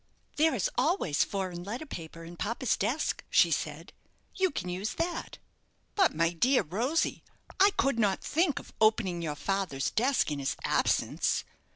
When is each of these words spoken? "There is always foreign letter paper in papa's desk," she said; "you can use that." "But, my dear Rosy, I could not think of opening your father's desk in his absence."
"There 0.37 0.55
is 0.55 0.67
always 0.79 1.23
foreign 1.23 1.63
letter 1.63 1.85
paper 1.85 2.23
in 2.23 2.35
papa's 2.35 2.75
desk," 2.75 3.23
she 3.29 3.51
said; 3.51 3.93
"you 4.33 4.49
can 4.49 4.67
use 4.67 4.95
that." 4.95 5.37
"But, 5.93 6.15
my 6.15 6.31
dear 6.31 6.63
Rosy, 6.63 7.23
I 7.59 7.69
could 7.77 7.99
not 7.99 8.23
think 8.23 8.57
of 8.57 8.73
opening 8.81 9.21
your 9.21 9.35
father's 9.35 9.91
desk 9.91 10.31
in 10.31 10.39
his 10.39 10.55
absence." 10.63 11.43